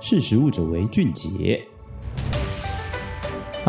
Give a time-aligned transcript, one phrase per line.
[0.00, 1.66] 识时务者为俊杰。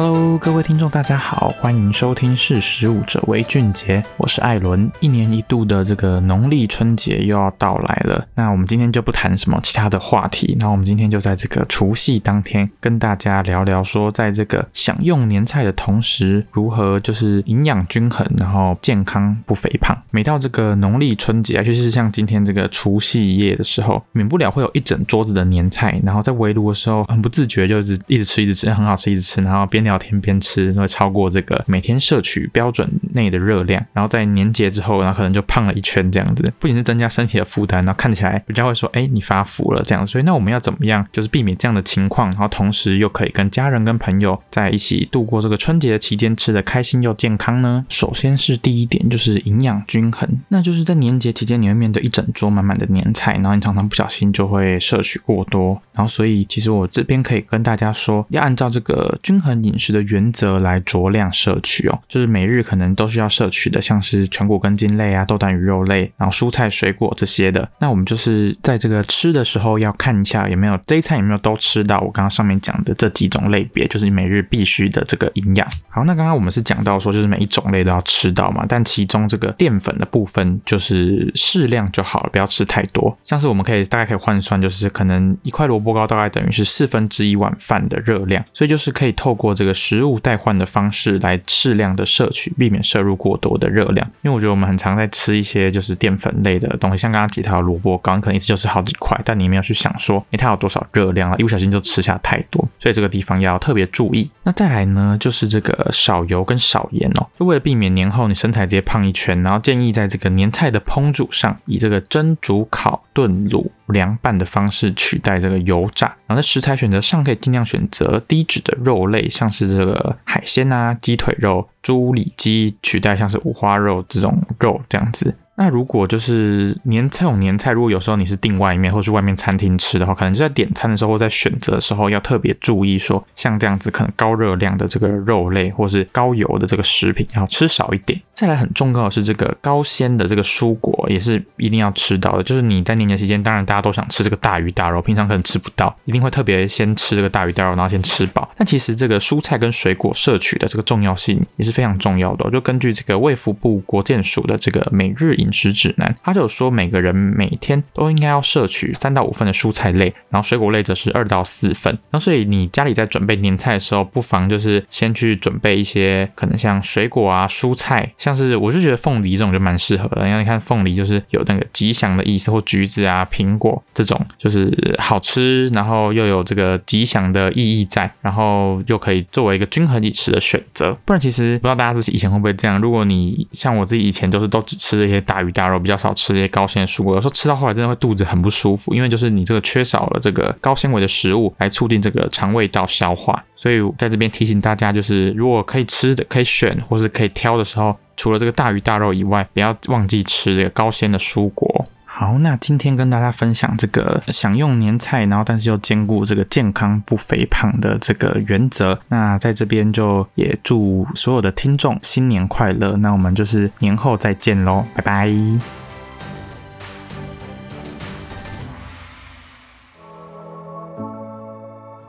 [0.01, 4.89] Hello，各位听众，大家好，欢迎收听《识食五者为俊杰》，我是艾伦。
[5.01, 20.01] 一年一度的这个农历春节又要到来了，那我们今天就不谈什么其他的话题，那我们今天就在这个除夕当天跟大家聊聊，说在这个享用年菜的同时，如何就是营养均衡，然后健康不肥胖。
[20.11, 47.85] 每到这个农历春节啊，尤其是像今天这个除夕夜的时候，免不了会有一整桌子的年菜，然后在围炉的时候，很不自觉就是一直吃，一直吃，很好吃，一直吃，然后边聊天边吃，会超过这个每天摄取标准内的热量，然后在年节之后，然后可能就胖了一圈这样子，不仅是增加身体的负担，然后看起来人家会说，哎，你发福了这样，所以那我们要怎么样，就是避免这样的情况，然后同时又可以跟家人跟朋友在一起度过这个春节的期间，吃得开心又健康呢？
[47.89, 67.69] 首先是第一点，就是营养均衡，那就是在年节期间，你会面对一整桌满满的年菜，然后你常常不小心就会摄取过多，然后所以其实我这边可以跟大家说，要按照这个均衡饮食的原则来酌量摄取哦，就是每日可能都需要摄取的，像是全谷根茎类啊、豆蛋鱼肉类，然后蔬菜水果这些的。
[67.79, 75.67] 那我们就是在这个吃的时候要看一下有没有这一餐有没有都吃到我刚刚上面讲的这几种类别，就是每日必须的这个营养。
[75.89, 83.15] 好，那刚刚我们是讲到说就是每一种类都要吃到嘛，但其中这个淀粉的部分就是适量就好了，不要吃太多。
[83.23, 94.09] 像是我们可以大概可以换算，就是可能一块萝卜糕大概等于是四分之一碗饭的热量，所以就是可以透过这个食物代换的方式来适量的摄取，避免摄入过多的热量。
[94.21, 101.35] 因为我觉得我们很常在吃一些就是淀粉类的东西，像刚刚提到萝卜糕，你可能一次就是好几块，但你没有去想说，诶，它有多少热量啊？
[101.37, 104.31] 一不小心就吃下太多，所以这个地方要特别注意。
[104.43, 116.07] 那再来呢，就是这个少油跟少盐哦，就为了避免年后你身材直接胖一圈，然后建议在这个年菜的烹煮上，以这个蒸、煮、烤、炖、卤、凉拌的方式取代这个油炸。
[116.27, 125.33] 然后在食材选择上，可以尽量选择低脂的肉类，像是这个海鲜呐、鸡腿肉、猪里脊，取代像是五花肉这种肉这样子。
[125.61, 138.17] 那如果就是年菜，这种年菜，如果有时候你是订外面或是外面餐厅吃的话，可能就在点餐的时候或在选择的时候要特别注意说，像这样子可能高热量的这个肉类或是高油的这个食品要吃少一点。
[138.33, 142.43] 再来很重要的是这个高纤的这个蔬果也是一定要吃到的。
[142.43, 148.49] 就是你在年节期间，当然大家都想吃这个大鱼大肉，平常可能吃不到，一定会特别先吃这个大鱼大肉，然后先吃饱。
[148.55, 152.49] 但其实这个蔬菜跟水果摄取的这个重要性也是非常重要的。
[152.49, 161.91] 就根据这个卫福部国健署的这个每日饮饮食指南，他就说每个人每天都应该要摄取三到五份的蔬菜类，然后水果类则是二到四份。
[162.11, 180.95] 然后所以你家里在准备年菜的时候，不妨就是先去准备一些可能像水果啊、蔬菜，像是我就觉得凤梨这种就蛮适合的，因为你看凤梨就是有那个吉祥的意思，或橘子啊、苹果这种就是好吃，然后又有这个吉祥的意义在，然后又可以作为一个均衡饮食的选择。
[181.05, 185.38] 不然其实不知道大家自己以前会不会这样，如果你像我自己以前都是都只吃这些大。
[185.39, 193.41] 大鱼大肉比较少吃这些高纤蔬果，有时候吃到后来真的会肚子很不舒服，因为就是你这个缺少了这个高纤维的食物来促进这个肠胃道消化。
[193.53, 201.85] 所以在这边提醒大家，就是如果可以吃的、可以选或是可以挑的时候，除了这个大鱼大肉以外，不要忘记吃这个高纤的蔬果。
[202.19, 208.99] 好，那今天跟大家分享这个享用年菜，然后但是又兼顾这个健康不肥胖的这个原则。
[209.07, 212.97] 那在这边就也祝所有的听众新年快乐。
[212.97, 215.33] 那我们就是年后再见喽，拜拜。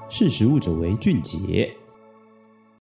[0.08, 1.72] 识食物者为俊杰。